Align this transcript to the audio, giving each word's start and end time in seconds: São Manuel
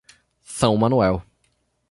São 0.43 0.75
Manuel 0.77 1.21